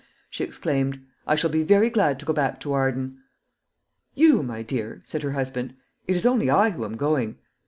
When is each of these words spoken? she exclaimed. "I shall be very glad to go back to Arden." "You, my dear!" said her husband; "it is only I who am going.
she 0.31 0.43
exclaimed. 0.43 0.99
"I 1.27 1.35
shall 1.35 1.51
be 1.51 1.61
very 1.61 1.91
glad 1.91 2.17
to 2.21 2.25
go 2.25 2.33
back 2.33 2.59
to 2.61 2.73
Arden." 2.73 3.19
"You, 4.15 4.41
my 4.41 4.63
dear!" 4.63 5.03
said 5.05 5.21
her 5.21 5.33
husband; 5.33 5.75
"it 6.07 6.15
is 6.15 6.25
only 6.25 6.49
I 6.49 6.71
who 6.71 6.85
am 6.85 6.97
going. 6.97 7.37